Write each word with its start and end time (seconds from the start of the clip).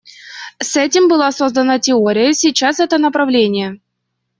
С 0.59 0.77
этим 0.77 1.07
была 1.07 1.31
создана 1.31 1.77
теория, 1.77 2.33
сейчас 2.33 2.79
это 2.79 2.97
направление. 2.97 3.79